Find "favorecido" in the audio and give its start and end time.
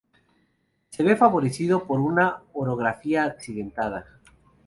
1.15-1.85